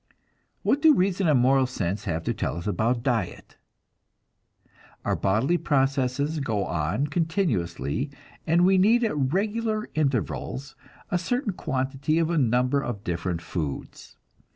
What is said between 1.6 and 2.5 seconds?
sense have to